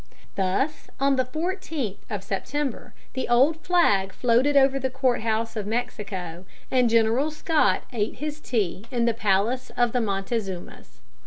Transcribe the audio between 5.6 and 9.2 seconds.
Mexico, and General Scott ate his tea in the